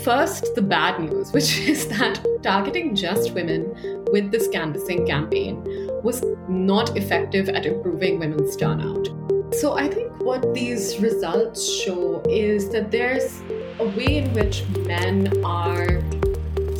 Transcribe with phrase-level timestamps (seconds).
[0.00, 3.74] First, the bad news, which is that targeting just women
[4.10, 5.62] with this canvassing campaign
[6.02, 9.08] was not effective at improving women's turnout.
[9.54, 13.42] So, I think what these results show is that there's
[13.78, 16.02] a way in which men are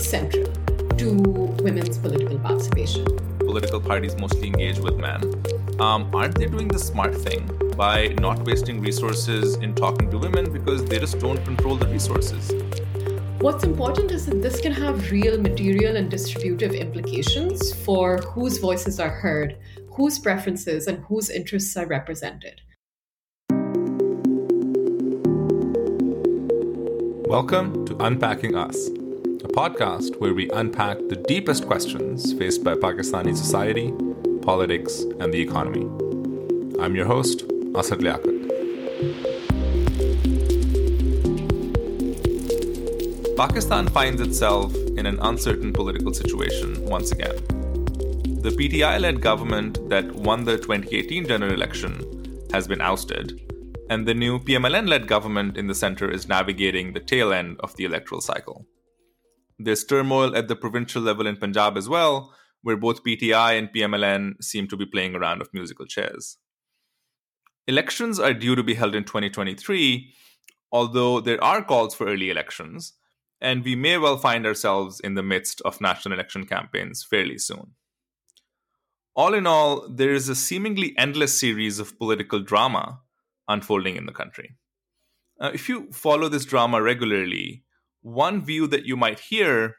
[0.00, 0.50] central
[0.96, 1.12] to
[1.62, 3.04] women's political participation.
[3.38, 5.22] Political parties mostly engage with men.
[5.78, 10.50] Um, aren't they doing the smart thing by not wasting resources in talking to women
[10.50, 12.50] because they just don't control the resources?
[13.42, 19.00] What's important is that this can have real material and distributive implications for whose voices
[19.00, 19.58] are heard,
[19.96, 22.60] whose preferences and whose interests are represented.
[27.26, 33.36] Welcome to Unpacking Us, a podcast where we unpack the deepest questions faced by Pakistani
[33.36, 33.92] society,
[34.42, 35.82] politics, and the economy.
[36.80, 37.42] I'm your host,
[37.74, 39.31] Asad Liaqat.
[43.36, 47.34] Pakistan finds itself in an uncertain political situation once again.
[48.42, 53.40] The PTI led government that won the 2018 general election has been ousted,
[53.88, 57.74] and the new PMLN led government in the center is navigating the tail end of
[57.76, 58.66] the electoral cycle.
[59.58, 64.42] There's turmoil at the provincial level in Punjab as well, where both PTI and PMLN
[64.42, 66.36] seem to be playing a round of musical chairs.
[67.66, 70.12] Elections are due to be held in 2023,
[70.70, 72.92] although there are calls for early elections,
[73.42, 77.72] and we may well find ourselves in the midst of national election campaigns fairly soon.
[79.16, 83.00] All in all, there is a seemingly endless series of political drama
[83.48, 84.56] unfolding in the country.
[85.40, 87.64] Uh, if you follow this drama regularly,
[88.00, 89.76] one view that you might hear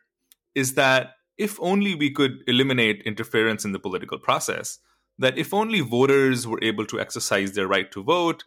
[0.53, 4.79] is that if only we could eliminate interference in the political process,
[5.17, 8.43] that if only voters were able to exercise their right to vote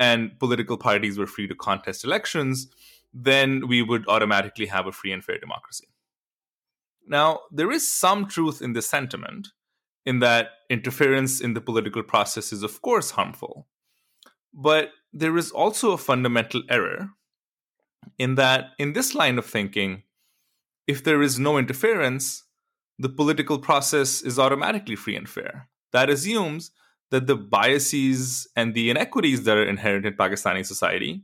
[0.00, 2.68] and political parties were free to contest elections,
[3.12, 5.88] then we would automatically have a free and fair democracy.
[7.06, 9.48] Now, there is some truth in this sentiment,
[10.04, 13.66] in that interference in the political process is, of course, harmful.
[14.52, 17.10] But there is also a fundamental error
[18.18, 20.02] in that, in this line of thinking,
[20.86, 22.44] if there is no interference,
[22.98, 25.68] the political process is automatically free and fair.
[25.92, 26.70] That assumes
[27.10, 31.22] that the biases and the inequities that are inherent in Pakistani society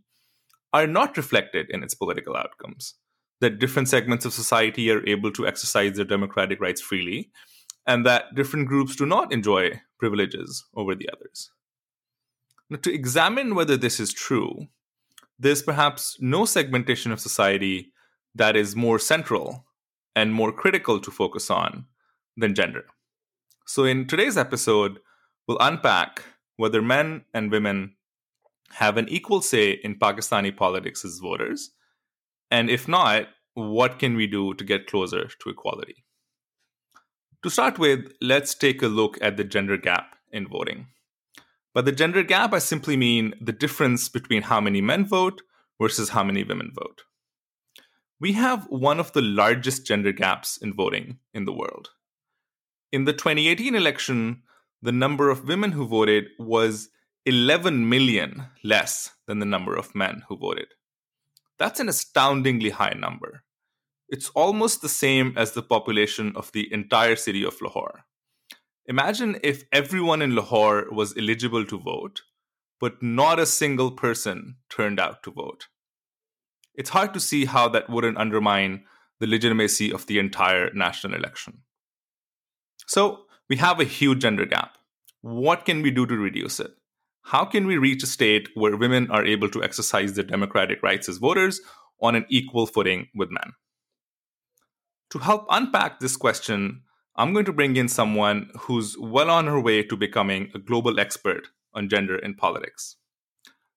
[0.74, 2.94] are not reflected in its political outcomes.
[3.40, 7.30] That different segments of society are able to exercise their democratic rights freely,
[7.86, 11.50] and that different groups do not enjoy privileges over the others.
[12.68, 14.66] Now, to examine whether this is true,
[15.38, 17.92] there's perhaps no segmentation of society
[18.34, 19.64] that is more central
[20.16, 21.86] and more critical to focus on
[22.36, 22.84] than gender.
[23.66, 24.98] So, in today's episode,
[25.46, 26.22] we'll unpack
[26.56, 27.94] whether men and women
[28.72, 31.70] have an equal say in Pakistani politics as voters?
[32.50, 36.04] And if not, what can we do to get closer to equality?
[37.42, 40.86] To start with, let's take a look at the gender gap in voting.
[41.74, 45.42] By the gender gap, I simply mean the difference between how many men vote
[45.80, 47.02] versus how many women vote.
[48.20, 51.90] We have one of the largest gender gaps in voting in the world.
[52.92, 54.42] In the 2018 election,
[54.80, 56.90] the number of women who voted was
[57.26, 60.68] 11 million less than the number of men who voted.
[61.58, 63.44] That's an astoundingly high number.
[64.08, 68.04] It's almost the same as the population of the entire city of Lahore.
[68.86, 72.20] Imagine if everyone in Lahore was eligible to vote,
[72.78, 75.68] but not a single person turned out to vote.
[76.74, 78.84] It's hard to see how that wouldn't undermine
[79.20, 81.62] the legitimacy of the entire national election.
[82.86, 84.76] So, we have a huge gender gap.
[85.22, 86.72] What can we do to reduce it?
[87.24, 91.08] How can we reach a state where women are able to exercise their democratic rights
[91.08, 91.60] as voters
[92.00, 93.52] on an equal footing with men?
[95.10, 96.82] To help unpack this question,
[97.16, 101.00] I'm going to bring in someone who's well on her way to becoming a global
[101.00, 102.96] expert on gender in politics.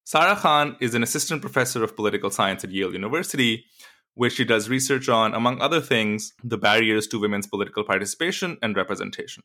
[0.04, 3.66] Sarah Khan is an assistant professor of political science at Yale University,
[4.14, 8.76] where she does research on, among other things, the barriers to women's political participation and
[8.76, 9.44] representation.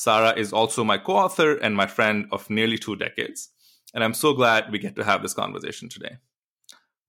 [0.00, 3.50] Sarah is also my co author and my friend of nearly two decades.
[3.92, 6.16] And I'm so glad we get to have this conversation today.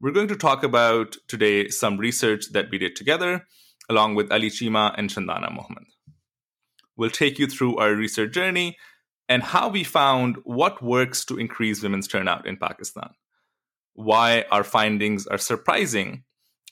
[0.02, 3.48] We're going to talk about today some research that we did together,
[3.90, 5.88] along with Ali Cheema and Shandana Mohmand.
[6.98, 8.78] We'll take you through our research journey
[9.30, 13.12] and how we found what works to increase women's turnout in Pakistan.
[13.94, 16.26] Why our findings are surprising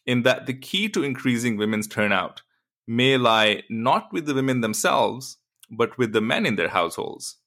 [0.05, 2.41] in that the key to increasing women's turnout
[2.85, 5.38] may lie not with the women themselves,
[5.69, 7.37] but with the men in their households,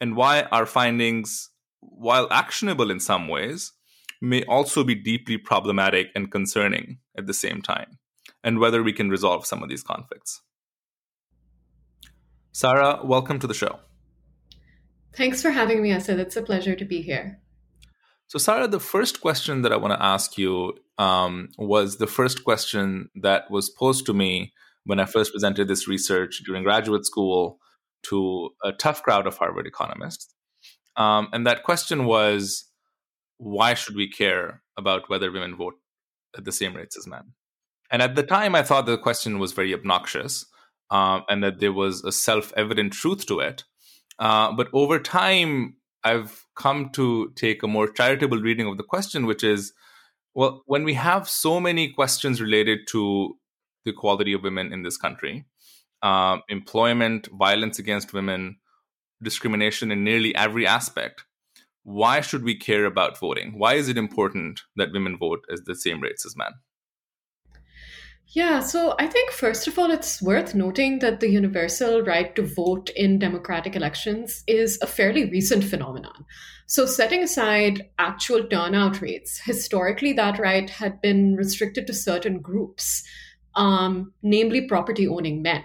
[0.00, 1.50] and why our findings,
[1.80, 3.72] while actionable in some ways,
[4.20, 7.98] may also be deeply problematic and concerning at the same time,
[8.44, 10.40] and whether we can resolve some of these conflicts.
[12.52, 13.80] Sarah, welcome to the show.
[15.14, 16.18] Thanks for having me, Asad.
[16.18, 17.40] It's a pleasure to be here.
[18.28, 22.44] So, Sarah, the first question that I want to ask you um, was the first
[22.44, 24.52] question that was posed to me
[24.84, 27.58] when I first presented this research during graduate school
[28.04, 30.34] to a tough crowd of Harvard economists.
[30.96, 32.64] Um, and that question was
[33.38, 35.74] why should we care about whether women vote
[36.36, 37.32] at the same rates as men?
[37.90, 40.46] And at the time, I thought the question was very obnoxious
[40.90, 43.64] um, and that there was a self evident truth to it.
[44.18, 49.26] Uh, but over time, I've come to take a more charitable reading of the question,
[49.26, 49.72] which is
[50.34, 53.36] well, when we have so many questions related to
[53.84, 55.44] the equality of women in this country,
[56.02, 58.56] uh, employment, violence against women,
[59.22, 61.24] discrimination in nearly every aspect,
[61.84, 63.58] why should we care about voting?
[63.58, 66.52] Why is it important that women vote at the same rates as men?
[68.34, 72.42] Yeah, so I think first of all, it's worth noting that the universal right to
[72.42, 76.24] vote in democratic elections is a fairly recent phenomenon.
[76.66, 83.02] So, setting aside actual turnout rates, historically that right had been restricted to certain groups,
[83.54, 85.62] um, namely property owning men.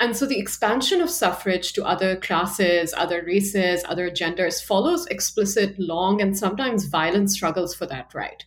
[0.00, 5.74] And so the expansion of suffrage to other classes, other races, other genders follows explicit,
[5.78, 8.44] long, and sometimes violent struggles for that right.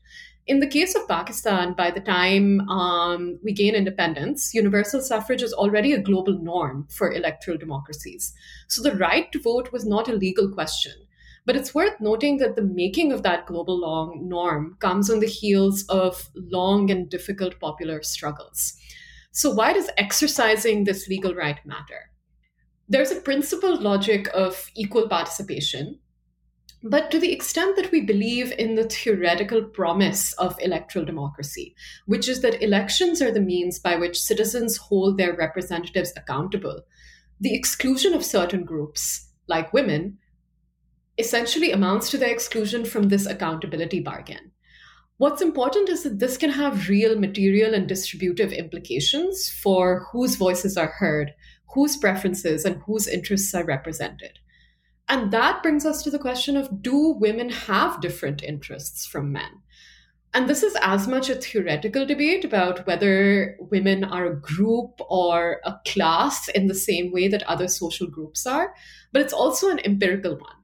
[0.48, 5.54] In the case of Pakistan, by the time um, we gain independence, universal suffrage is
[5.54, 8.34] already a global norm for electoral democracies.
[8.68, 10.94] So the right to vote was not a legal question.
[11.45, 15.27] But it's worth noting that the making of that global long norm comes on the
[15.27, 18.77] heels of long and difficult popular struggles.
[19.31, 22.11] So, why does exercising this legal right matter?
[22.88, 25.99] There's a principled logic of equal participation,
[26.83, 31.75] but to the extent that we believe in the theoretical promise of electoral democracy,
[32.07, 36.81] which is that elections are the means by which citizens hold their representatives accountable,
[37.39, 40.17] the exclusion of certain groups, like women,
[41.21, 44.51] essentially amounts to their exclusion from this accountability bargain.
[45.18, 50.75] What's important is that this can have real material and distributive implications for whose voices
[50.77, 51.33] are heard,
[51.73, 54.39] whose preferences and whose interests are represented.
[55.07, 59.62] And that brings us to the question of do women have different interests from men?
[60.33, 65.59] And this is as much a theoretical debate about whether women are a group or
[65.65, 68.74] a class in the same way that other social groups are,
[69.12, 70.56] but it's also an empirical one.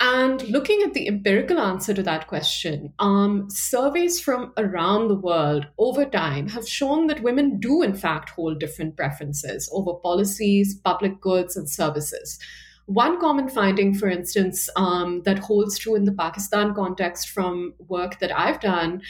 [0.00, 5.66] And looking at the empirical answer to that question, um, surveys from around the world
[5.78, 11.20] over time have shown that women do, in fact, hold different preferences over policies, public
[11.20, 12.38] goods, and services.
[12.86, 18.18] One common finding, for instance, um, that holds true in the Pakistan context from work
[18.18, 19.00] that I've done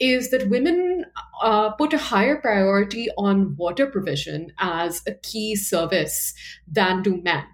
[0.00, 1.04] is that women
[1.40, 6.34] uh, put a higher priority on water provision as a key service
[6.66, 7.44] than do men.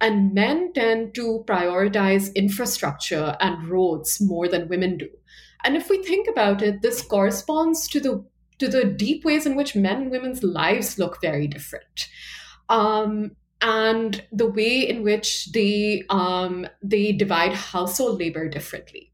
[0.00, 5.08] And men tend to prioritize infrastructure and roads more than women do.
[5.64, 8.24] And if we think about it, this corresponds to the
[8.58, 12.08] to the deep ways in which men and women's lives look very different.
[12.70, 19.12] Um, and the way in which they um, they divide household labor differently.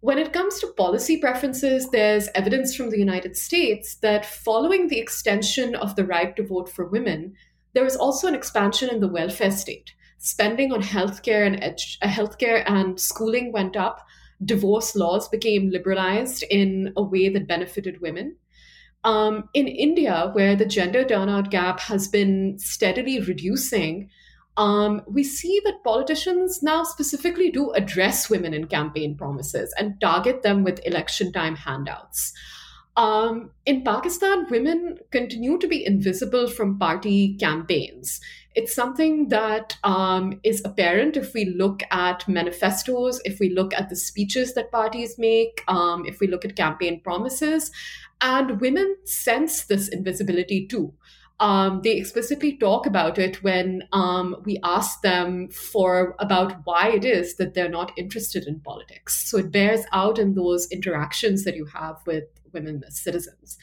[0.00, 4.98] When it comes to policy preferences, there's evidence from the United States that following the
[4.98, 7.34] extension of the right to vote for women,
[7.74, 9.92] there was also an expansion in the welfare state.
[10.22, 14.06] Spending on healthcare and uh, healthcare and schooling went up.
[14.44, 18.36] Divorce laws became liberalized in a way that benefited women.
[19.02, 24.10] Um, in India, where the gender turnout gap has been steadily reducing,
[24.58, 30.42] um, we see that politicians now specifically do address women in campaign promises and target
[30.42, 32.34] them with election time handouts.
[32.94, 38.20] Um, in Pakistan, women continue to be invisible from party campaigns.
[38.54, 43.88] It's something that um, is apparent if we look at manifestos, if we look at
[43.88, 47.70] the speeches that parties make, um, if we look at campaign promises.
[48.20, 50.92] And women sense this invisibility too.
[51.40, 57.04] Um, they explicitly talk about it when um, we ask them for about why it
[57.04, 59.28] is that they're not interested in politics.
[59.28, 63.56] So it bears out in those interactions that you have with women as citizens.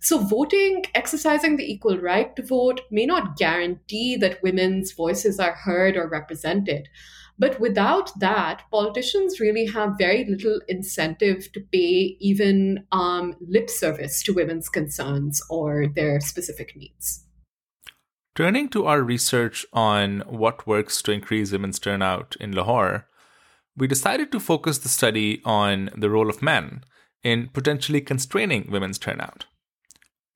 [0.00, 5.52] So voting, exercising the equal right to vote, may not guarantee that women's voices are
[5.52, 6.88] heard or represented.
[7.40, 14.22] But without that, politicians really have very little incentive to pay even um, lip service
[14.24, 17.24] to women's concerns or their specific needs.
[18.36, 23.06] Turning to our research on what works to increase women's turnout in Lahore,
[23.74, 26.84] we decided to focus the study on the role of men
[27.22, 29.46] in potentially constraining women's turnout.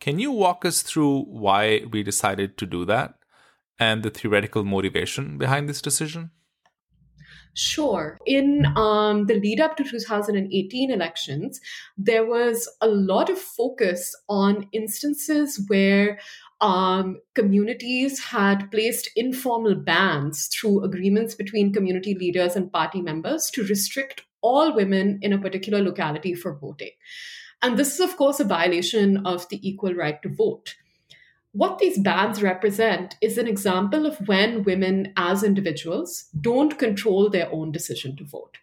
[0.00, 3.16] Can you walk us through why we decided to do that
[3.78, 6.30] and the theoretical motivation behind this decision?
[7.54, 8.18] Sure.
[8.26, 11.60] In um, the lead up to 2018 elections,
[11.96, 16.18] there was a lot of focus on instances where
[16.60, 23.64] um, communities had placed informal bans through agreements between community leaders and party members to
[23.64, 26.90] restrict all women in a particular locality for voting.
[27.62, 30.74] And this is, of course, a violation of the equal right to vote.
[31.54, 37.48] What these bans represent is an example of when women, as individuals, don't control their
[37.52, 38.58] own decision to vote.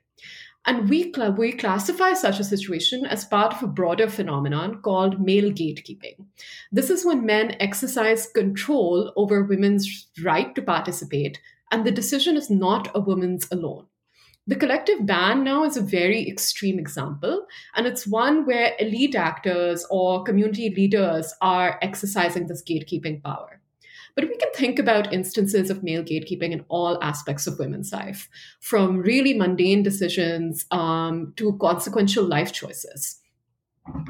[0.65, 5.21] And we, cl- we classify such a situation as part of a broader phenomenon called
[5.21, 6.25] male gatekeeping.
[6.73, 11.39] This is when men exercise control over women's right to participate,
[11.71, 13.85] and the decision is not a woman's alone.
[14.51, 19.85] The collective ban now is a very extreme example, and it's one where elite actors
[19.89, 23.61] or community leaders are exercising this gatekeeping power.
[24.13, 28.27] But we can think about instances of male gatekeeping in all aspects of women's life,
[28.59, 33.21] from really mundane decisions um, to consequential life choices.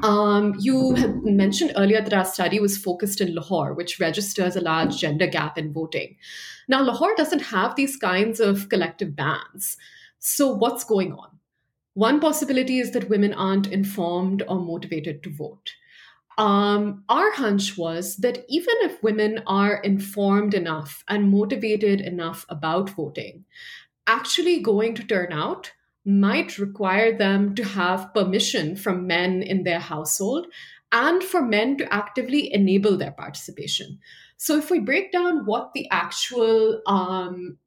[0.02, 4.98] Um, you mentioned earlier that our study was focused in Lahore, which registers a large
[4.98, 6.16] gender gap in voting.
[6.66, 9.76] Now, Lahore doesn't have these kinds of collective bans.
[10.24, 11.40] So, what's going on?
[11.94, 15.72] One possibility is that women aren't informed or motivated to vote.
[16.38, 22.90] Um, our hunch was that even if women are informed enough and motivated enough about
[22.90, 23.46] voting,
[24.06, 25.72] actually going to turn out
[26.04, 30.46] might require them to have permission from men in their household
[30.92, 33.98] and for men to actively enable their participation.
[34.36, 37.58] So, if we break down what the actual um,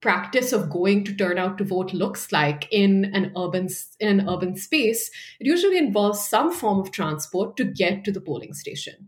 [0.00, 4.28] practice of going to turn out to vote looks like in an urban in an
[4.28, 9.06] urban space it usually involves some form of transport to get to the polling station.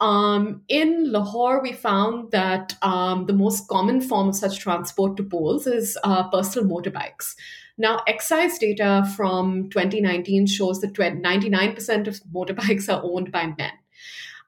[0.00, 5.22] Um, in lahore we found that um, the most common form of such transport to
[5.22, 7.34] polls is uh, personal motorbikes.
[7.78, 13.72] Now excise data from 2019 shows that 99% of motorbikes are owned by men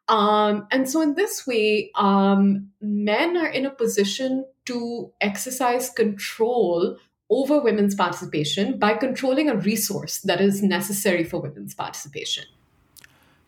[0.09, 6.99] um, and so, in this way, um, men are in a position to exercise control
[7.29, 12.45] over women's participation by controlling a resource that is necessary for women's participation.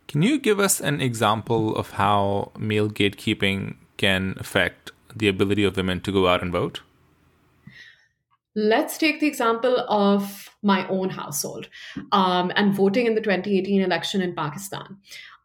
[0.08, 5.76] Can you give us an example of how male gatekeeping can affect the ability of
[5.76, 6.80] women to go out and vote?
[8.56, 11.68] Let's take the example of my own household
[12.10, 14.96] um, and voting in the 2018 election in Pakistan.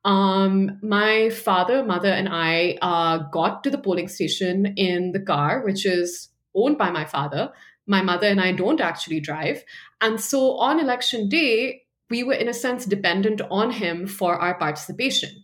[0.05, 5.61] Um, my father, mother, and I uh, got to the polling station in the car,
[5.63, 7.51] which is owned by my father.
[7.87, 9.63] My mother and I don't actually drive.
[10.01, 14.57] And so on election day, we were, in a sense, dependent on him for our
[14.57, 15.43] participation.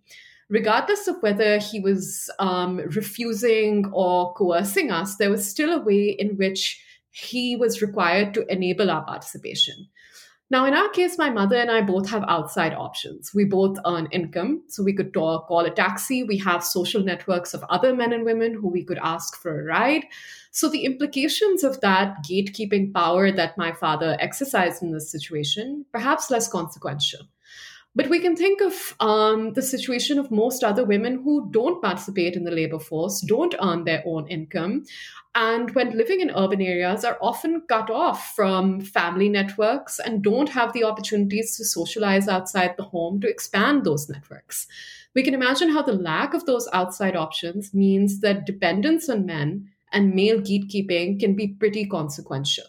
[0.50, 6.10] Regardless of whether he was um, refusing or coercing us, there was still a way
[6.10, 9.88] in which he was required to enable our participation.
[10.52, 13.36] Now, in our case, my mother and I both have outside options.
[13.36, 16.24] We both earn income, so we could talk, call a taxi.
[16.24, 19.64] We have social networks of other men and women who we could ask for a
[19.64, 20.06] ride.
[20.50, 26.32] So, the implications of that gatekeeping power that my father exercised in this situation, perhaps
[26.32, 27.22] less consequential.
[27.96, 32.36] But we can think of um, the situation of most other women who don't participate
[32.36, 34.86] in the labor force, don't earn their own income,
[35.36, 40.50] and when living in urban areas are often cut off from family networks and don't
[40.50, 44.68] have the opportunities to socialize outside the home to expand those networks.
[45.14, 49.70] We can imagine how the lack of those outside options means that dependence on men
[49.92, 52.66] and male gatekeeping can be pretty consequential.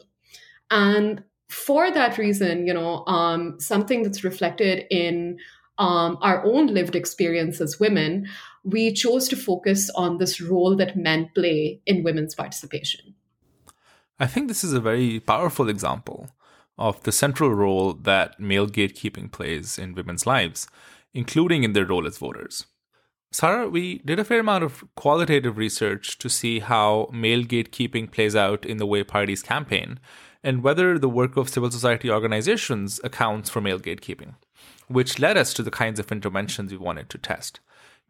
[0.70, 5.38] And for that reason, you know, um, something that's reflected in
[5.78, 8.28] um, our own lived experience as women,
[8.62, 13.14] we chose to focus on this role that men play in women's participation.
[14.18, 16.28] I think this is a very powerful example
[16.78, 20.68] of the central role that male gatekeeping plays in women's lives,
[21.14, 22.66] including in their role as voters.
[23.32, 28.36] Sarah, we did a fair amount of qualitative research to see how male gatekeeping plays
[28.36, 29.98] out in the way parties campaign
[30.42, 34.34] and whether the work of civil society organizations accounts for male gatekeeping
[34.90, 37.60] which led us to the kinds of interventions we wanted to test.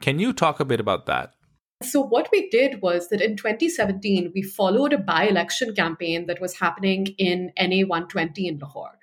[0.00, 1.34] Can you talk a bit about that?
[1.82, 6.38] So, what we did was that in 2017, we followed a by election campaign that
[6.38, 8.98] was happening in NA 120 in Lahore.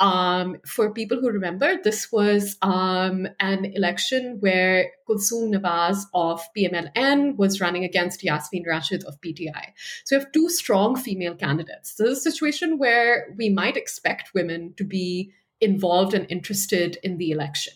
[0.00, 7.36] Um, for people who remember, this was um, an election where Kulsoom Nawaz of PMLN
[7.36, 9.72] was running against Yasmin Rashid of PTI.
[10.04, 11.96] So, we have two strong female candidates.
[11.96, 15.30] So, this is a situation where we might expect women to be
[15.60, 17.74] involved and interested in the election.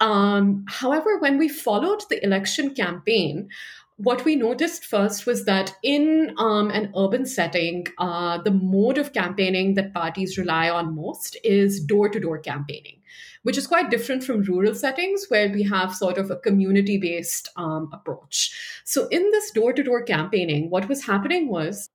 [0.00, 3.48] Um, however, when we followed the election campaign,
[3.96, 9.12] what we noticed first was that in um, an urban setting, uh, the mode of
[9.12, 13.00] campaigning that parties rely on most is door to door campaigning,
[13.44, 17.50] which is quite different from rural settings where we have sort of a community based
[17.56, 18.52] um, approach.
[18.84, 21.88] So, in this door to door campaigning, what was happening was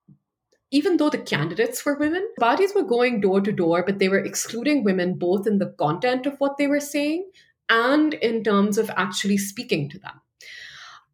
[0.71, 4.23] even though the candidates were women, parties were going door to door, but they were
[4.23, 7.25] excluding women both in the content of what they were saying
[7.69, 10.21] and in terms of actually speaking to them.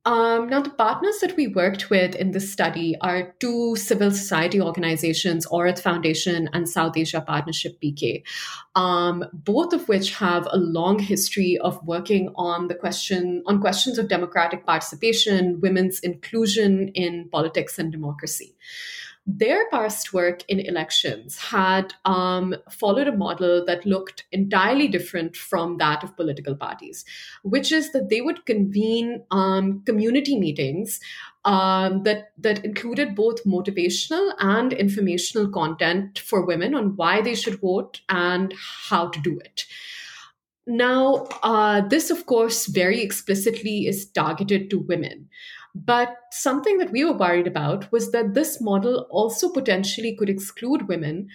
[0.05, 4.61] Um, now, the partners that we worked with in this study are two civil society
[4.61, 8.21] organizations, Aurat Foundation and South Asia Partnership PK,
[8.75, 13.97] um, both of which have a long history of working on the question on questions
[13.97, 18.55] of democratic participation, women's inclusion in politics and democracy
[19.27, 25.77] their past work in elections had um, followed a model that looked entirely different from
[25.77, 27.03] that of political parties,
[27.43, 30.99] which is that they would convene um, community meetings
[31.43, 37.59] um, that that included both motivational and informational content for women on why they should
[37.61, 38.53] vote and
[38.89, 39.65] how to do it.
[40.67, 45.29] Now, uh, this, of course, very explicitly is targeted to women.
[45.75, 50.87] But something that we were worried about was that this model also potentially could exclude
[50.87, 51.27] women,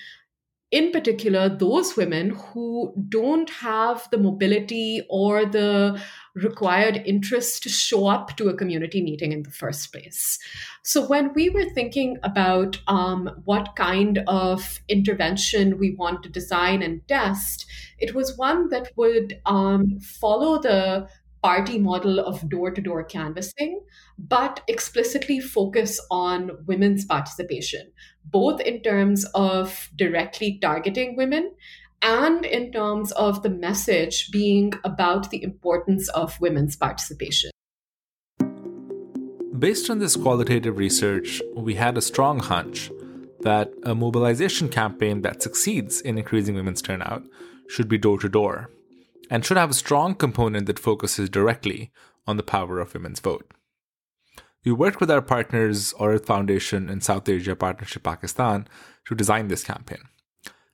[0.71, 6.01] in particular, those women who don't have the mobility or the
[6.35, 10.39] required interest to show up to a community meeting in the first place.
[10.85, 16.83] So, when we were thinking about um, what kind of intervention we want to design
[16.83, 17.67] and test,
[17.99, 21.09] it was one that would um, follow the
[21.43, 23.81] party model of door to door canvassing,
[24.19, 27.91] but explicitly focus on women's participation,
[28.25, 31.53] both in terms of directly targeting women
[32.03, 37.51] and in terms of the message being about the importance of women's participation.
[39.59, 42.91] Based on this qualitative research, we had a strong hunch
[43.41, 47.23] that a mobilization campaign that succeeds in increasing women's turnout
[47.69, 48.71] should be door to door
[49.31, 51.93] and should have a strong component that focuses directly
[52.27, 53.51] on the power of women's vote.
[54.65, 58.69] We worked with our partners, Aurat Foundation and South Asia Partnership Pakistan,
[59.07, 60.03] to design this campaign.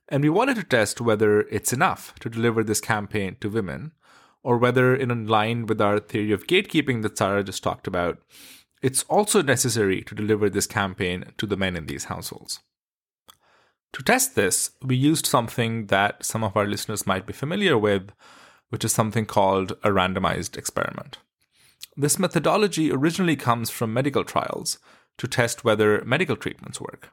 [0.09, 3.93] And we wanted to test whether it's enough to deliver this campaign to women,
[4.43, 8.19] or whether, in line with our theory of gatekeeping that Sarah just talked about,
[8.81, 12.59] it's also necessary to deliver this campaign to the men in these households.
[13.93, 18.11] To test this, we used something that some of our listeners might be familiar with,
[18.69, 21.17] which is something called a randomized experiment.
[21.95, 24.77] This methodology originally comes from medical trials
[25.17, 27.09] to test whether medical treatments work.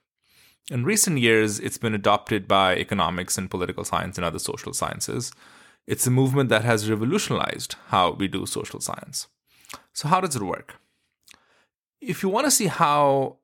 [0.71, 5.33] In recent years, it's been adopted by economics and political science and other social sciences.
[5.87, 9.27] It's a movement that has revolutionized how we do social science.
[9.93, 10.77] So, how does it work?
[12.01, 13.39] If you want to see how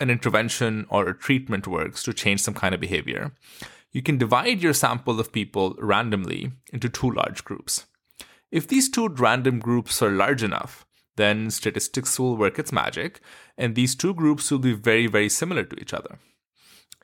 [0.00, 3.32] an intervention or a treatment works to change some kind of behavior,
[3.92, 7.86] you can divide your sample of people randomly into two large groups.
[8.50, 13.20] If these two random groups are large enough, then statistics will work its magic,
[13.58, 16.18] and these two groups will be very, very similar to each other.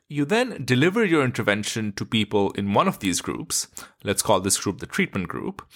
[0.09, 3.67] You then deliver your intervention to people in one of these groups,
[4.03, 5.67] let's call this group the treatment group,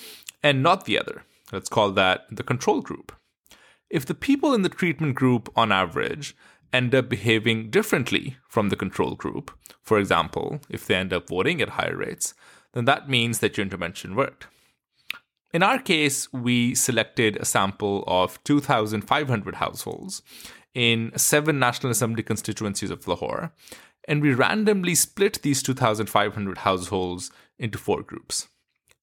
[0.41, 3.12] and not the other, let's call that the control group.
[3.89, 6.34] If the people in the treatment group, on average,
[6.74, 11.62] end up behaving differently from the control group, for example, if they end up voting
[11.62, 12.34] at higher rates,
[12.74, 14.48] then that means that your intervention worked.
[15.54, 20.22] In our case, we selected a sample of 2,500 households
[20.74, 23.52] in seven National Assembly constituencies of Lahore,
[24.08, 28.48] and we randomly split these 2,500 households into four groups.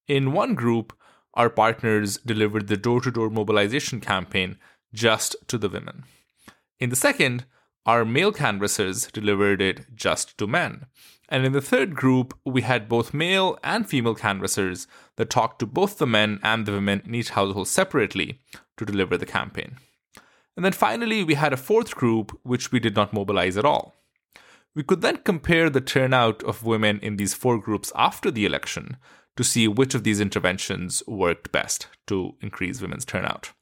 [0.07, 0.95] In one group,
[1.35, 4.57] our partners delivered the door to door mobilization campaign
[4.93, 6.05] just to the women.
[6.81, 7.45] In the second,
[7.89, 10.85] our male canvassers delivered it just to men.
[11.31, 15.67] And in the third group, we had both male and female canvassers that talked to
[15.67, 18.41] both the men and the women in each household separately
[18.77, 19.79] to deliver the campaign.
[20.55, 23.95] And then finally, we had a fourth group which we did not mobilize at all.
[24.75, 28.99] We could then compare the turnout of women in these four groups after the election
[29.39, 33.53] to see which of these interventions worked best to increase women's turnout.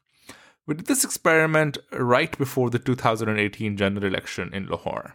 [0.66, 5.14] We did this experiment right before the 2018 general election in Lahore.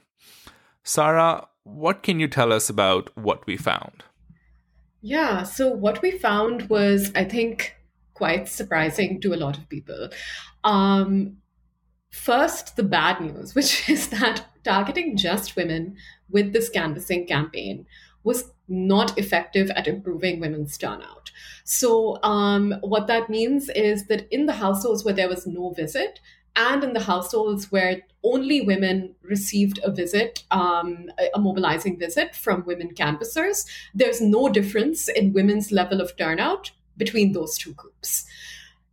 [0.84, 4.04] Sarah, what can you tell us about what we found?
[5.02, 7.76] Yeah, so what we found was, I think,
[8.14, 10.10] quite surprising to a lot of people.
[10.64, 11.38] Um,
[12.12, 15.98] first, the bad news, which is that targeting just women
[16.30, 17.86] with this canvassing campaign
[18.24, 21.30] was not effective at improving women's turnout.
[21.66, 26.20] So, um, what that means is that in the households where there was no visit,
[26.56, 32.66] and in the households where only women received a visit, um, a mobilizing visit from
[32.66, 38.26] women canvassers, there's no difference in women's level of turnout between those two groups.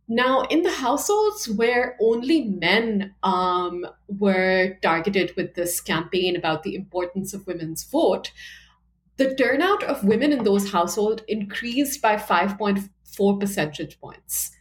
[0.07, 6.73] Now, in the households where only men um, were targeted with this campaign about the
[6.75, 8.31] importance of women's vote,
[9.19, 14.51] the turnout of women in those households increased by 5.4 percentage points.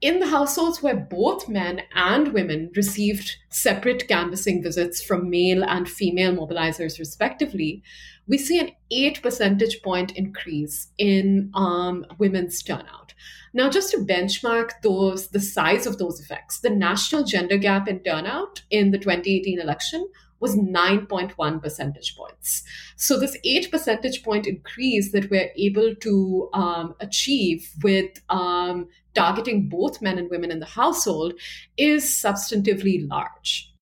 [0.00, 5.90] In the households where both men and women received separate canvassing visits from male and
[5.90, 7.82] female mobilizers, respectively,
[8.28, 13.14] we see an 8 percentage point increase in um, women's turnout.
[13.52, 17.98] Now, just to benchmark those, the size of those effects, the national gender gap in
[18.00, 20.08] turnout in the 2018 election
[20.42, 22.62] was 9.1 percentage points.
[22.96, 29.68] So, this 8 percentage point increase that we're able to um, achieve with um, targeting
[29.68, 31.32] both men and women in the household
[31.78, 33.72] is substantively large.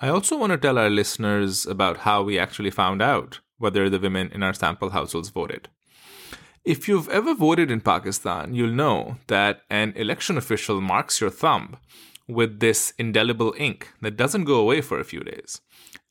[0.00, 4.00] I also want to tell our listeners about how we actually found out whether the
[4.00, 5.68] women in our sample households voted.
[6.64, 11.76] If you've ever voted in Pakistan, you'll know that an election official marks your thumb
[12.28, 15.60] with this indelible ink that doesn't go away for a few days.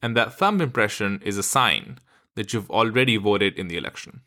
[0.01, 1.99] And that thumb impression is a sign
[2.35, 4.21] that you've already voted in the election.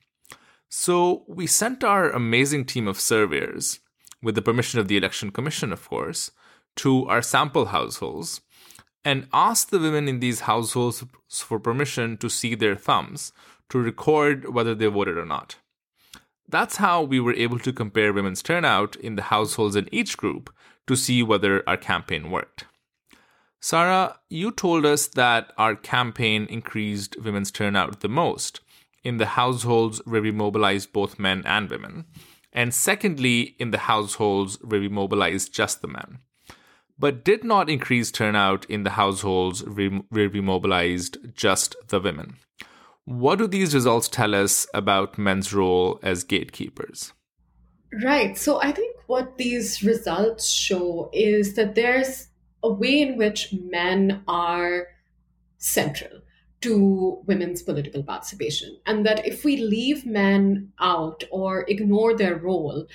[0.68, 3.81] So we sent our amazing team of surveyors,
[4.23, 6.31] with the permission of the Election Commission, of course,
[6.77, 8.40] to our sample households
[9.05, 13.33] and asked the women in these households for permission to see their thumbs
[13.68, 15.57] to record whether they voted or not.
[16.49, 20.54] That's how we were able to compare women's turnout in the households in each group
[20.87, 22.66] to see whether our campaign worked.
[23.61, 28.61] Sarah, you told us that our campaign increased women's turnout the most
[29.03, 32.05] in the households where we mobilized both men and women,
[32.53, 36.18] and secondly, in the households where we mobilized just the men,
[36.99, 42.37] but did not increase turnout in the households where we mobilized just the women.
[43.07, 47.12] What do these results tell us about men's role as gatekeepers?
[48.03, 48.37] Right.
[48.37, 52.29] So I think what these results show is that there's
[52.63, 54.89] a way in which men are
[55.59, 56.21] central
[56.63, 62.87] to women's political participation, and that if we leave men out or ignore their role,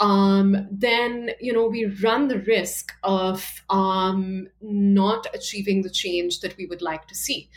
[0.00, 6.56] um, then you know we run the risk of um, not achieving the change that
[6.56, 7.50] we would like to see.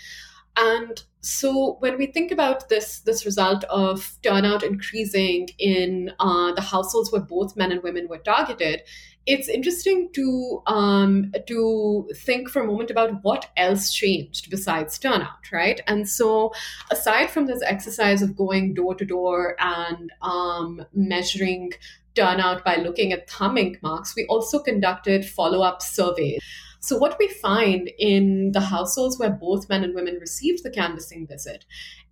[0.58, 6.62] And so when we think about this this result of turnout increasing in uh, the
[6.62, 8.82] households where both men and women were targeted,
[9.26, 15.50] it's interesting to um, to think for a moment about what else changed besides turnout,
[15.50, 15.80] right?
[15.88, 16.52] And so,
[16.92, 21.72] aside from this exercise of going door to door and um, measuring
[22.16, 26.42] turnout by looking at thumb ink marks, we also conducted follow up surveys.
[26.84, 31.26] So, what we find in the households where both men and women received the canvassing
[31.26, 31.64] visit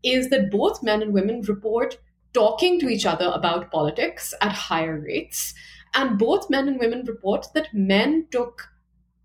[0.02, 1.98] is that both men and women report
[2.34, 5.54] talking to each other about politics at higher rates.
[5.94, 8.70] And both men and women report that men took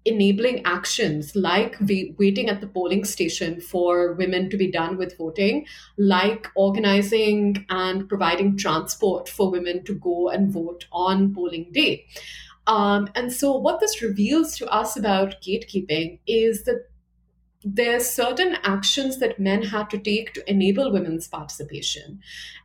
[0.05, 5.65] enabling actions like waiting at the polling station for women to be done with voting,
[5.97, 12.05] like organizing and providing transport for women to go and vote on polling day.
[12.67, 16.89] Um, and so, what this reveals to us about gatekeeping is that
[17.65, 22.21] there's certain actions that men had to take to enable women's participation.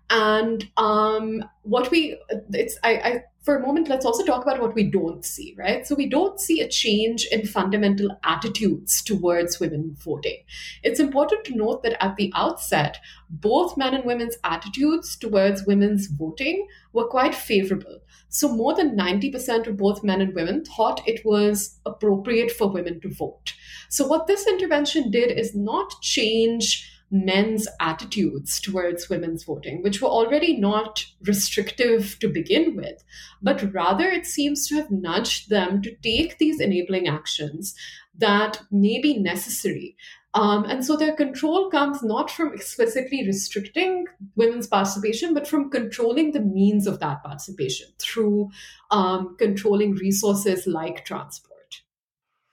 [0.09, 2.17] And um, what we
[2.51, 5.87] it's I, I for a moment let's also talk about what we don't see right?
[5.87, 10.37] So we don't see a change in fundamental attitudes towards women voting.
[10.83, 12.97] It's important to note that at the outset
[13.29, 17.99] both men and women's attitudes towards women's voting were quite favorable.
[18.29, 23.01] So more than 90% of both men and women thought it was appropriate for women
[23.01, 23.53] to vote.
[23.89, 30.07] So what this intervention did is not change men's attitudes towards women's voting, which were
[30.09, 33.03] already not restrictive to begin with,
[33.41, 37.75] but rather it seems to have nudged them to take these enabling actions
[38.17, 39.95] that may be necessary
[40.33, 46.31] Um, and so their control comes not from explicitly restricting women's participation, but from controlling
[46.31, 48.49] the means of that participation through
[48.91, 51.50] um, controlling resources like transport.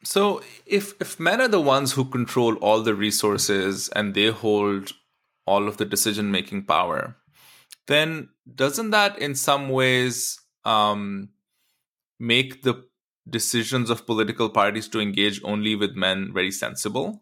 [0.09, 4.93] So if if men are the ones who control all the resources and they hold
[5.45, 7.19] all of the decision making power,
[7.89, 11.29] then doesn't that in some ways um,
[12.19, 12.87] make the
[13.29, 17.21] decisions of political parties to engage only with men very sensible?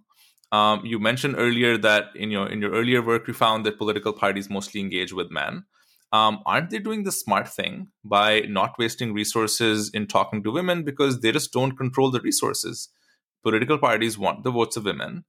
[0.52, 4.12] Um, you mentioned earlier that in your in your earlier work you found that political
[4.12, 5.64] parties mostly engage with men.
[6.12, 10.84] Um, aren't they doing the smart thing by not wasting resources in talking to women
[10.84, 12.88] because they just don't control the resources?
[13.42, 15.24] Political parties want the votes of women.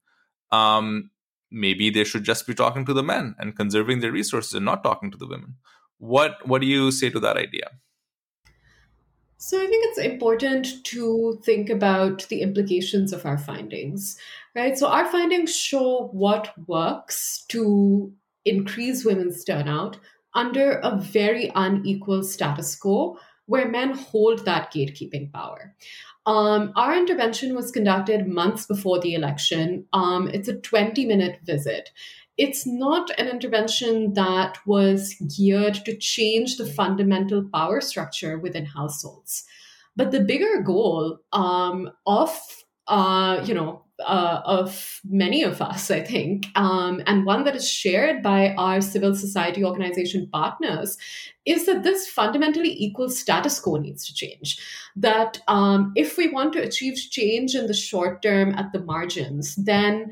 [0.52, 1.10] Um,
[1.52, 4.84] maybe they should just be talking to the men and conserving their resources and not
[4.84, 5.56] talking to the women.
[5.98, 7.70] What What do you say to that idea?
[9.40, 14.18] So I think it's important to think about the implications of our findings,
[14.56, 14.76] right?
[14.78, 18.12] So our findings show what works to
[18.46, 20.00] increase women's turnout
[20.38, 25.74] under a very unequal status quo where men hold that gatekeeping power.
[26.26, 29.86] Um, our intervention was conducted months before the election.
[29.94, 31.90] Um, it's a 20 minute visit.
[32.38, 39.46] It's not an intervention that was geared to change the fundamental power structure within households.
[39.96, 42.38] But the bigger goal um, of
[42.88, 47.70] uh, you know uh, of many of us, I think, um, and one that is
[47.70, 50.98] shared by our civil society organization partners,
[51.46, 54.60] is that this fundamentally equal status quo needs to change.
[54.96, 59.56] That um, if we want to achieve change in the short term at the margins,
[59.56, 60.12] then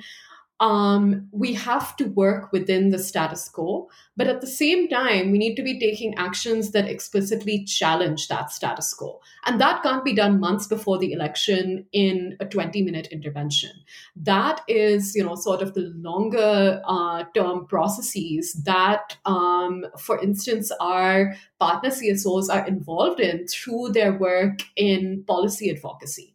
[0.60, 3.90] um, we have to work within the status quo.
[4.16, 8.52] But at the same time, we need to be taking actions that explicitly challenge that
[8.52, 9.20] status quo.
[9.46, 13.72] And that can't be done months before the election in a 20 minute intervention.
[14.16, 20.72] That is, you know, sort of the longer uh, term processes that, um, for instance,
[20.80, 26.34] our partner CSOs are involved in through their work in policy advocacy.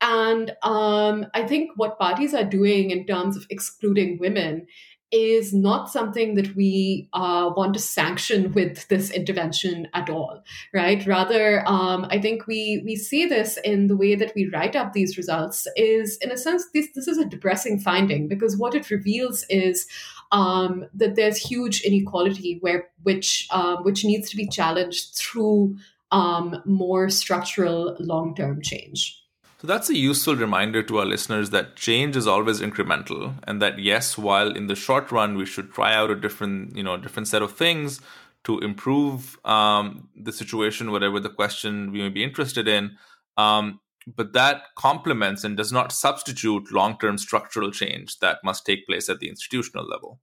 [0.00, 4.66] And um, I think what parties are doing in terms of excluding women
[5.10, 10.42] is not something that we uh, want to sanction with this intervention at all,
[10.74, 11.06] right?
[11.06, 14.92] Rather, um, I think we we see this in the way that we write up
[14.92, 15.66] these results.
[15.76, 19.86] Is in a sense this this is a depressing finding because what it reveals is
[20.30, 25.76] um, that there's huge inequality where which um, which needs to be challenged through
[26.10, 29.17] um, more structural long term change.
[29.60, 33.80] So that's a useful reminder to our listeners that change is always incremental and that
[33.80, 37.26] yes, while in the short run we should try out a different, you know, different
[37.26, 38.00] set of things
[38.44, 42.96] to improve um, the situation, whatever the question we may be interested in,
[43.36, 49.08] um, but that complements and does not substitute long-term structural change that must take place
[49.08, 50.20] at the institutional level.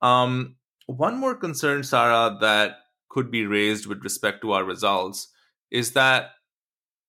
[0.00, 0.56] Um,
[0.86, 2.78] one more concern, Sarah, that
[3.10, 5.28] could be raised with respect to our results
[5.70, 6.30] is that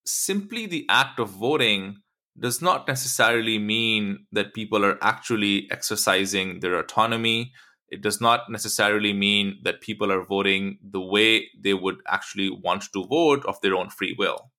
[0.05, 1.97] simply the act of voting
[2.39, 7.51] does not necessarily mean that people are actually exercising their autonomy.
[7.89, 12.83] It does not necessarily mean that people are voting the way they would actually want
[12.93, 14.51] to vote of their own free will.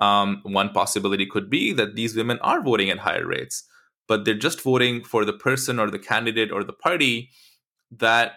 [0.00, 3.64] Um, one possibility could be that these women are voting at higher rates,
[4.06, 7.30] but they're just voting for the person or the candidate or the party
[7.90, 8.32] that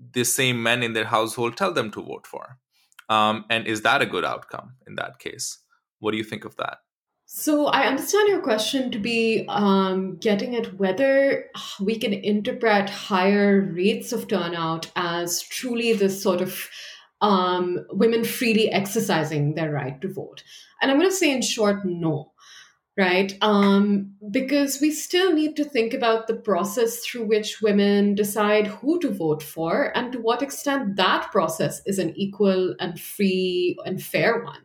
[0.00, 2.58] the same men in their household tell them to vote for.
[3.08, 5.58] Um, and is that a good outcome in that case?
[6.00, 6.78] What do you think of that?
[7.30, 11.44] So I understand your question to be um, getting at whether
[11.78, 16.70] we can interpret higher rates of turnout as truly this sort of
[17.20, 20.42] um, women freely exercising their right to vote.
[20.80, 22.32] And I'm going to say, in short, no.
[22.96, 23.36] Right?
[23.42, 28.98] Um, because we still need to think about the process through which women decide who
[29.00, 34.02] to vote for and to what extent that process is an equal and free and
[34.02, 34.62] fair one.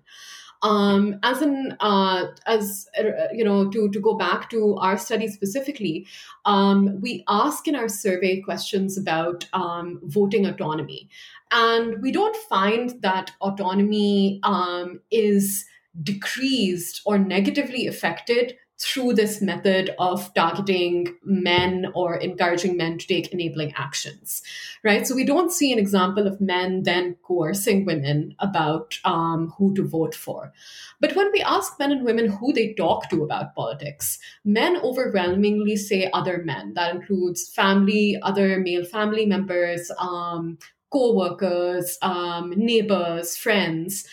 [0.63, 5.27] Um, as an uh, as uh, you know, to to go back to our study
[5.27, 6.07] specifically,
[6.45, 11.09] um, we ask in our survey questions about um, voting autonomy,
[11.51, 15.65] and we don't find that autonomy um, is
[16.01, 23.31] decreased or negatively affected through this method of targeting men or encouraging men to take
[23.31, 24.41] enabling actions,
[24.83, 25.07] right?
[25.07, 29.87] So we don't see an example of men then coercing women about um, who to
[29.87, 30.51] vote for.
[30.99, 35.77] But when we ask men and women who they talk to about politics, men overwhelmingly
[35.77, 36.73] say other men.
[36.73, 40.57] That includes family, other male family members, um,
[40.91, 44.05] co workers, um, neighbors, friends.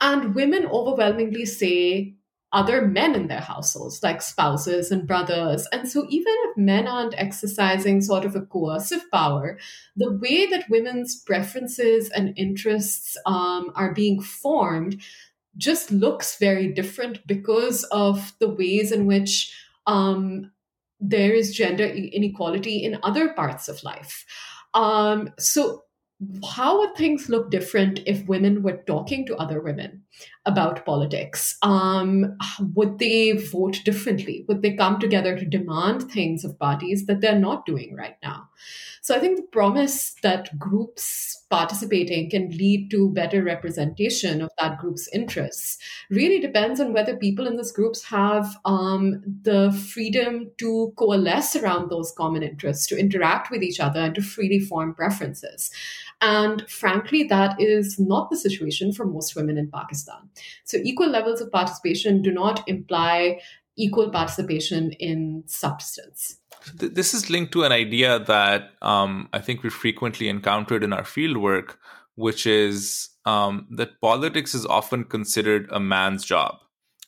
[0.00, 2.15] And women overwhelmingly say
[2.52, 5.66] other men in their households, like spouses and brothers.
[5.72, 9.58] And so, even if men aren't exercising sort of a coercive power,
[9.96, 15.00] the way that women's preferences and interests um, are being formed
[15.56, 19.54] just looks very different because of the ways in which
[19.86, 20.52] um,
[21.00, 24.24] there is gender inequality in other parts of life.
[24.74, 25.82] Um, so,
[26.48, 30.02] how would things look different if women were talking to other women
[30.46, 31.58] about politics?
[31.62, 32.38] Um,
[32.74, 34.44] would they vote differently?
[34.48, 38.48] Would they come together to demand things of parties that they're not doing right now?
[39.06, 44.78] So I think the promise that groups participating can lead to better representation of that
[44.78, 45.78] group's interests
[46.10, 51.88] really depends on whether people in those groups have um, the freedom to coalesce around
[51.88, 55.70] those common interests, to interact with each other, and to freely form preferences.
[56.20, 60.30] And frankly, that is not the situation for most women in Pakistan.
[60.64, 63.40] So equal levels of participation do not imply
[63.76, 66.38] equal participation in substance.
[66.74, 71.02] This is linked to an idea that um, I think we frequently encountered in our
[71.02, 71.76] fieldwork,
[72.14, 76.56] which is um, that politics is often considered a man's job.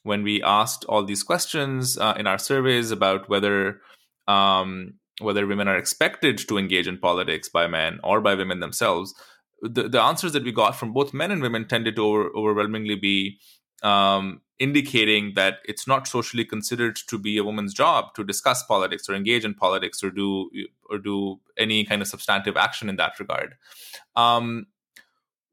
[0.03, 3.81] When we asked all these questions uh, in our surveys about whether
[4.27, 9.14] um, whether women are expected to engage in politics by men or by women themselves,
[9.62, 12.94] the, the answers that we got from both men and women tended to over, overwhelmingly
[12.94, 13.38] be
[13.83, 19.09] um, indicating that it's not socially considered to be a woman's job to discuss politics
[19.09, 20.51] or engage in politics or do
[20.90, 23.55] or do any kind of substantive action in that regard.
[24.16, 24.66] Um,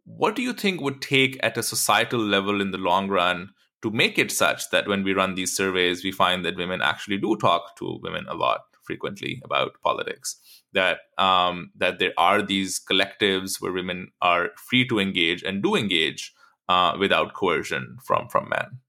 [0.06, 3.50] what do you think would take at a societal level in the long run
[3.82, 7.18] to make it such that when we run these surveys, we find that women actually
[7.18, 10.38] do talk to women a lot frequently about politics?
[10.74, 15.76] That um, that there are these collectives where women are free to engage and do
[15.76, 16.34] engage
[16.70, 18.80] uh, without coercion from from men.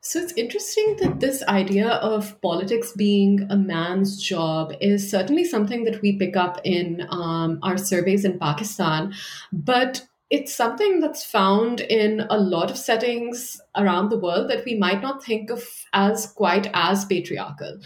[0.00, 5.82] So it's interesting that this idea of politics being a man's job is certainly something
[5.82, 9.14] that we pick up in um, our surveys in Pakistan,
[9.52, 14.76] but it's something that's found in a lot of settings around the world that we
[14.76, 17.78] might not think of as quite as patriarchal.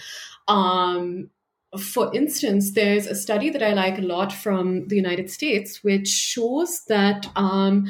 [0.47, 1.31] Um,
[1.79, 6.09] for instance, there's a study that I like a lot from the United States, which
[6.09, 7.87] shows that um,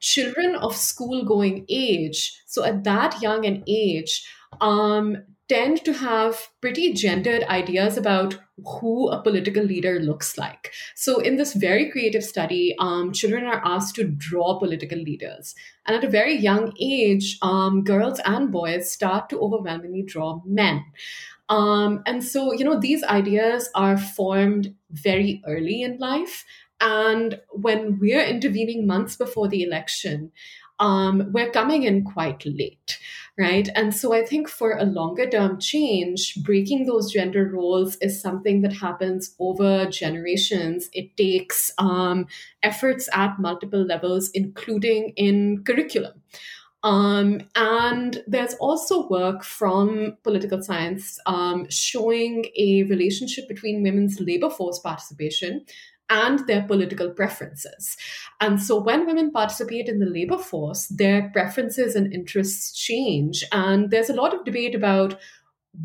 [0.00, 4.28] children of school going age, so at that young an age,
[4.60, 5.16] um,
[5.48, 10.72] tend to have pretty gendered ideas about who a political leader looks like.
[10.94, 15.54] So, in this very creative study, um, children are asked to draw political leaders.
[15.86, 20.84] And at a very young age, um, girls and boys start to overwhelmingly draw men.
[21.52, 26.46] Um, and so, you know, these ideas are formed very early in life.
[26.80, 30.32] And when we're intervening months before the election,
[30.80, 32.98] um, we're coming in quite late,
[33.38, 33.68] right?
[33.74, 38.62] And so I think for a longer term change, breaking those gender roles is something
[38.62, 40.88] that happens over generations.
[40.94, 42.28] It takes um,
[42.62, 46.22] efforts at multiple levels, including in curriculum.
[46.82, 54.50] Um, and there's also work from political science um, showing a relationship between women's labor
[54.50, 55.64] force participation
[56.10, 57.96] and their political preferences.
[58.40, 63.44] And so when women participate in the labor force, their preferences and interests change.
[63.52, 65.18] And there's a lot of debate about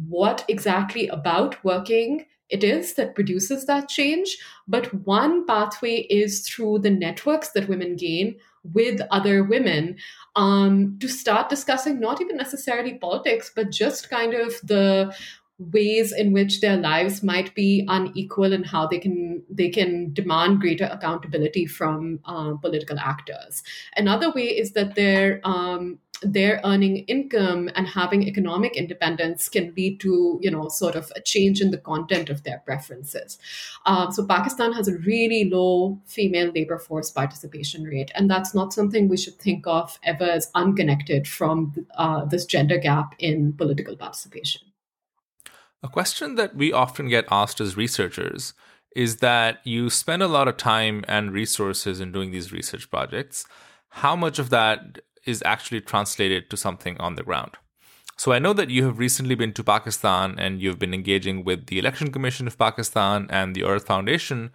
[0.10, 4.38] what exactly about working it is that produces that change.
[4.68, 8.38] But one pathway is through the networks that women gain
[8.74, 9.98] with other women
[10.36, 15.14] um, to start discussing not even necessarily politics, but just kind of the
[15.60, 20.60] ways in which their lives might be unequal and how they can they can demand
[20.60, 23.64] greater accountability from um, political actors.
[23.96, 30.00] Another way is that they're um, they're earning income and having economic independence can lead
[30.00, 33.38] to you know sort of a change in the content of their preferences
[33.86, 38.74] um, so pakistan has a really low female labor force participation rate and that's not
[38.74, 43.96] something we should think of ever as unconnected from uh, this gender gap in political
[43.96, 44.62] participation
[45.84, 48.54] a question that we often get asked as researchers
[48.96, 53.46] is that you spend a lot of time and resources in doing these research projects.
[53.90, 57.58] How much of that is actually translated to something on the ground?
[58.18, 61.68] So I know that you have recently been to Pakistan and you've been engaging with
[61.68, 64.50] the Election Commission of Pakistan and the Aurat Foundation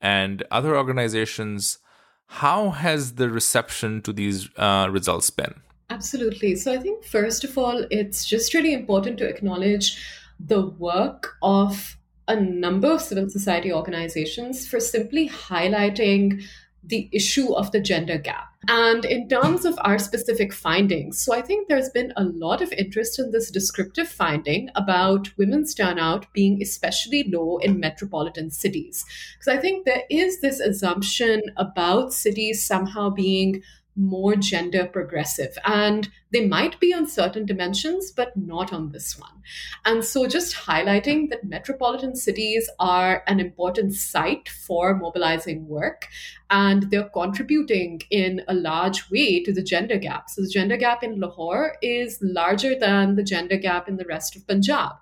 [0.00, 1.78] and other organizations.
[2.26, 5.54] How has the reception to these uh, results been?
[5.90, 6.54] Absolutely.
[6.54, 10.00] So I think, first of all, it's just really important to acknowledge
[10.38, 11.96] the work of
[12.28, 16.44] a number of civil society organizations for simply highlighting
[16.82, 21.40] the issue of the gender gap And in terms of our specific findings, so I
[21.40, 26.60] think there's been a lot of interest in this descriptive finding about women's turnout being
[26.62, 29.04] especially low in metropolitan cities.
[29.34, 33.62] Because I think there is this assumption about cities somehow being
[34.00, 35.56] more gender progressive.
[35.64, 39.42] And they might be on certain dimensions, but not on this one.
[39.84, 46.06] And so, just highlighting that metropolitan cities are an important site for mobilizing work,
[46.48, 50.30] and they're contributing in a large way to the gender gap.
[50.30, 54.36] So, the gender gap in Lahore is larger than the gender gap in the rest
[54.36, 54.92] of Punjab.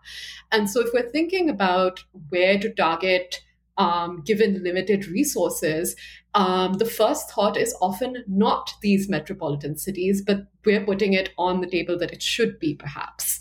[0.51, 3.43] And so, if we're thinking about where to target
[3.77, 5.95] um, given limited resources,
[6.39, 11.61] um, the first thought is often not these metropolitan cities, but we're putting it on
[11.61, 13.41] the table that it should be, perhaps.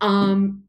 [0.00, 0.64] Um,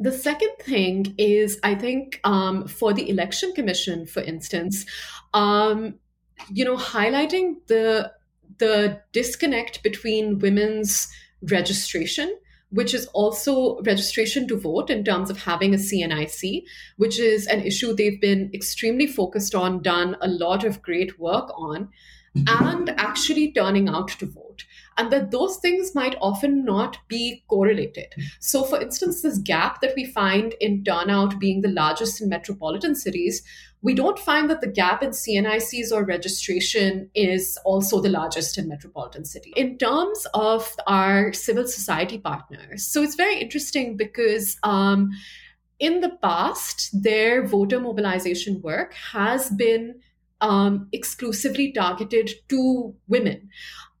[0.00, 4.86] the second thing is, I think, um, for the election commission, for instance,
[5.34, 5.96] um,
[6.50, 8.10] you know, highlighting the
[8.58, 11.08] the disconnect between women's
[11.42, 12.34] registration
[12.70, 16.64] which is also registration to vote in terms of having a CNIC,
[16.96, 21.50] which is an issue they've been extremely focused on, done a lot of great work
[21.56, 21.88] on,
[22.34, 24.45] and actually turning out to vote.
[24.98, 28.14] And that those things might often not be correlated.
[28.40, 32.94] So, for instance, this gap that we find in turnout being the largest in metropolitan
[32.94, 33.42] cities
[33.86, 38.68] we don't find that the gap in CNICs or registration is also the largest in
[38.68, 39.52] metropolitan city.
[39.54, 45.10] In terms of our civil society partners, so it's very interesting because um,
[45.78, 50.00] in the past, their voter mobilization work has been
[50.40, 53.48] um, exclusively targeted to women.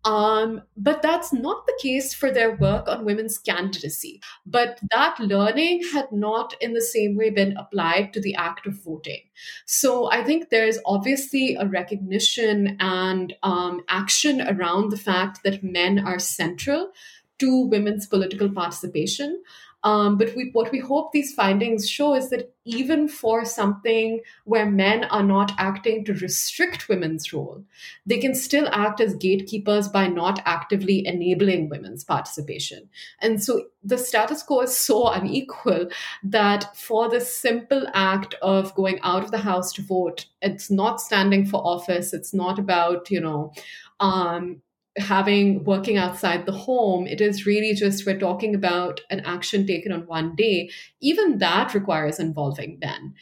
[0.06, 4.20] Um, but that's not the case for their work on women's candidacy.
[4.46, 8.84] But that learning had not in the same way been applied to the act of
[8.84, 9.22] voting.
[9.66, 15.98] So I think there's obviously a recognition and um, action around the fact that men
[15.98, 16.92] are central
[17.38, 19.42] to women's political participation.
[19.86, 24.68] Um, but we, what we hope these findings show is that even for something where
[24.68, 27.62] men are not acting to restrict women's role,
[28.04, 32.88] they can still act as gatekeepers by not actively enabling women's participation.
[33.20, 35.88] And so the status quo is so unequal
[36.24, 41.00] that for the simple act of going out of the house to vote, it's not
[41.00, 43.52] standing for office, it's not about, you know,
[44.00, 44.62] um,
[44.98, 49.92] having working outside the home it is really just we're talking about an action taken
[49.92, 50.70] on one day
[51.00, 53.14] even that requires involving men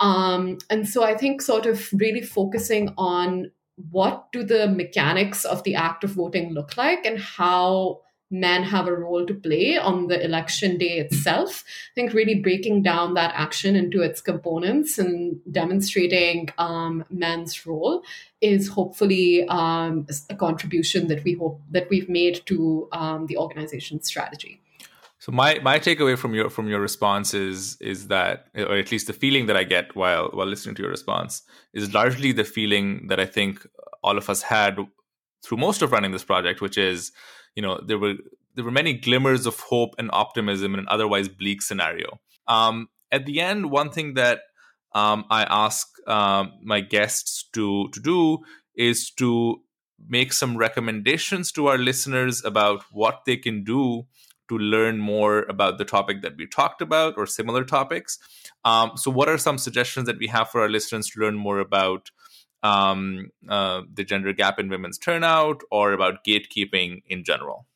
[0.00, 3.50] um, and so i think sort of really focusing on
[3.90, 8.00] what do the mechanics of the act of voting look like and how
[8.30, 11.64] men have a role to play on the election day itself.
[11.66, 18.02] I think really breaking down that action into its components and demonstrating um, men's role
[18.46, 24.06] is hopefully um, a contribution that we hope that we've made to um, the organization's
[24.06, 24.60] strategy.
[25.18, 29.06] So my my takeaway from your from your response is is that, or at least
[29.06, 31.42] the feeling that I get while while listening to your response
[31.72, 33.66] is largely the feeling that I think
[34.02, 34.76] all of us had
[35.42, 37.12] through most of running this project, which is
[37.54, 38.14] you know there were
[38.54, 42.20] there were many glimmers of hope and optimism in an otherwise bleak scenario.
[42.46, 44.40] Um, at the end, one thing that
[44.94, 48.38] um, I ask um, my guests to to do
[48.74, 49.62] is to
[50.08, 54.06] make some recommendations to our listeners about what they can do
[54.48, 58.18] to learn more about the topic that we talked about or similar topics.
[58.64, 61.58] Um, so, what are some suggestions that we have for our listeners to learn more
[61.58, 62.10] about
[62.62, 67.66] um, uh, the gender gap in women's turnout or about gatekeeping in general?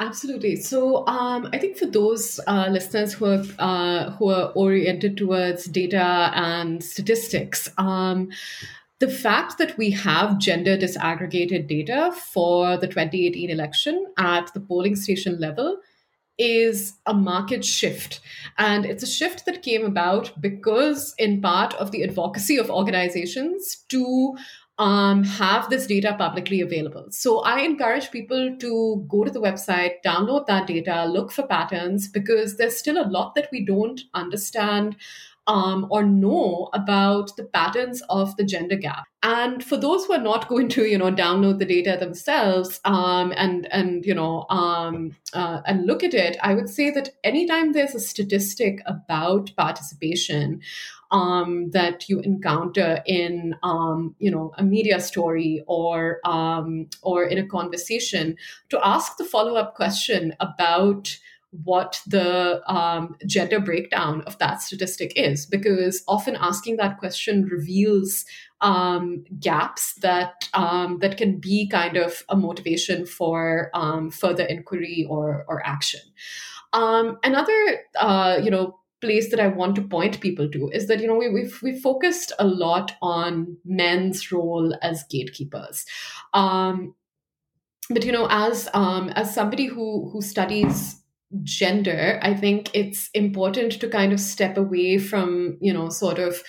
[0.00, 0.56] Absolutely.
[0.56, 5.66] So, um, I think for those uh, listeners who are uh, who are oriented towards
[5.66, 8.30] data and statistics, um,
[8.98, 14.96] the fact that we have gender disaggregated data for the 2018 election at the polling
[14.96, 15.76] station level
[16.38, 18.20] is a market shift.
[18.56, 23.84] And it's a shift that came about because, in part, of the advocacy of organizations
[23.90, 24.34] to
[24.80, 27.06] um, have this data publicly available.
[27.10, 32.08] So I encourage people to go to the website, download that data, look for patterns,
[32.08, 34.96] because there's still a lot that we don't understand
[35.50, 39.04] um, or know about the patterns of the gender gap.
[39.20, 43.34] And for those who are not going to, you know, download the data themselves um,
[43.36, 47.72] and and you know um, uh, and look at it, I would say that anytime
[47.72, 50.62] there's a statistic about participation.
[51.12, 57.36] Um, that you encounter in um, you know a media story or um, or in
[57.36, 58.36] a conversation
[58.68, 61.18] to ask the follow up question about
[61.50, 68.24] what the um, gender breakdown of that statistic is, because often asking that question reveals
[68.60, 75.06] um, gaps that um, that can be kind of a motivation for um, further inquiry
[75.08, 76.00] or or action.
[76.72, 81.00] Um, another, uh, you know, place that I want to point people to is that
[81.00, 85.84] you know we, we've we've focused a lot on men's role as gatekeepers.
[86.32, 86.94] Um,
[87.88, 90.99] but you know, as um, as somebody who who studies
[91.42, 96.42] gender, I think it's important to kind of step away from you know sort of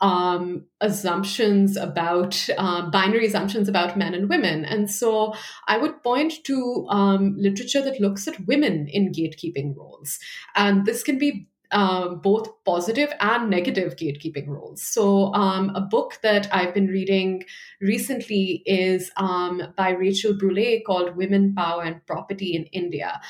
[0.00, 4.64] um, assumptions about uh, binary assumptions about men and women.
[4.64, 5.34] And so
[5.66, 10.18] I would point to um, literature that looks at women in gatekeeping roles.
[10.54, 14.82] And this can be um, both positive and negative gatekeeping roles.
[14.82, 17.42] So, um, a book that I've been reading
[17.80, 23.20] recently is um, by Rachel Brulé called Women, Power, and Property in India.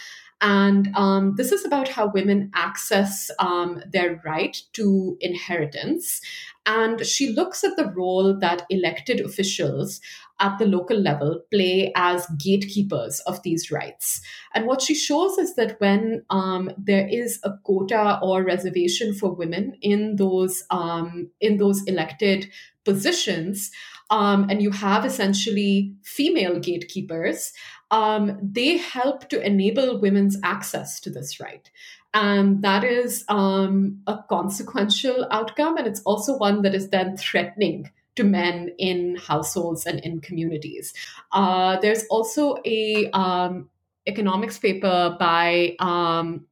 [0.41, 6.21] And um, this is about how women access um, their right to inheritance.
[6.67, 10.01] And she looks at the role that elected officials
[10.39, 14.21] at the local level play as gatekeepers of these rights.
[14.55, 19.33] And what she shows is that when um, there is a quota or reservation for
[19.33, 22.51] women in those um, in those elected
[22.85, 23.71] positions,
[24.11, 27.53] um, and you have essentially female gatekeepers,
[27.91, 31.71] um, they help to enable women's access to this right.
[32.15, 35.77] And that is um, a consequential outcome.
[35.77, 40.95] And it's also one that is then threatening to men in households and in communities.
[41.33, 43.69] Uh, there's also a um,
[44.07, 46.47] economics paper by um,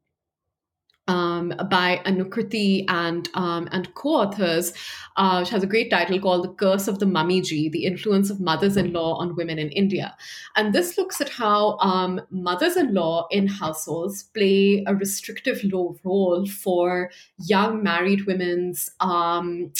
[1.06, 4.72] um, by Anukriti and um, and co-authors,
[5.16, 8.40] uh, which has a great title called "The Curse of the Mummy-ji: The Influence of
[8.40, 10.16] Mothers-in-Law on Women in India."
[10.56, 17.82] And this looks at how um, mothers-in-law in households play a restrictive role for young
[17.82, 19.72] married women's um,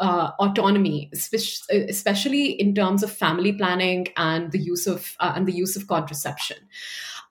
[0.00, 5.52] uh, autonomy, especially in terms of family planning and the use of uh, and the
[5.52, 6.56] use of contraception.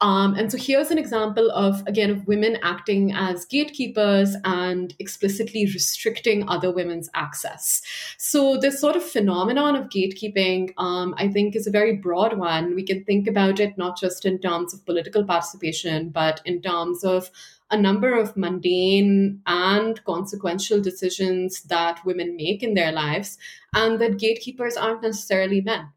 [0.03, 5.65] Um, and so here's an example of again of women acting as gatekeepers and explicitly
[5.65, 7.81] restricting other women's access.
[8.17, 12.75] So this sort of phenomenon of gatekeeping, um, I think, is a very broad one.
[12.75, 17.05] We can think about it not just in terms of political participation, but in terms
[17.05, 17.31] of
[17.71, 23.37] a number of mundane and consequential decisions that women make in their lives,
[23.73, 25.93] and that gatekeepers aren't necessarily men.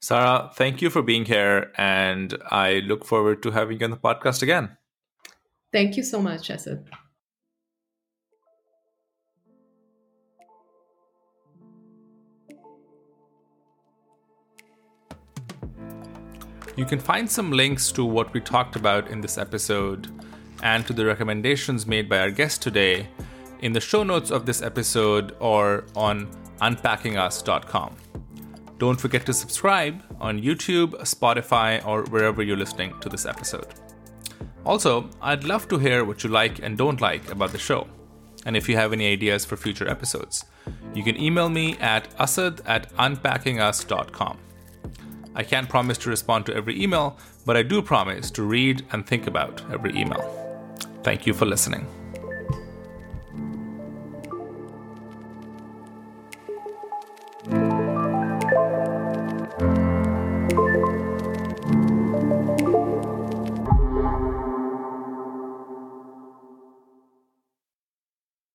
[0.00, 3.96] Sarah, thank you for being here, and I look forward to having you on the
[3.96, 4.76] podcast again.
[5.72, 6.88] Thank you so much, Asad.
[16.76, 20.08] You can find some links to what we talked about in this episode
[20.62, 23.08] and to the recommendations made by our guest today
[23.60, 26.26] in the show notes of this episode or on
[26.60, 27.96] unpackingus.com.
[28.78, 33.68] Don't forget to subscribe on YouTube, Spotify, or wherever you're listening to this episode.
[34.64, 37.86] Also, I'd love to hear what you like and don't like about the show,
[38.44, 40.44] and if you have any ideas for future episodes.
[40.94, 44.38] You can email me at asad at unpackingus.com.
[45.34, 49.06] I can't promise to respond to every email, but I do promise to read and
[49.06, 50.24] think about every email.
[51.02, 51.86] Thank you for listening.